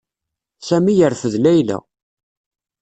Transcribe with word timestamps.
Sami 0.67 0.93
yerfed 0.95 1.33
Layla. 1.43 1.77